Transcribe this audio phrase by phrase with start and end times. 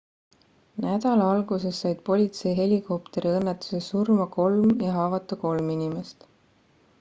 [0.83, 6.27] nädala alguses said politseihelikopteri õnnetuses surma kolm ja haavata kolm inimest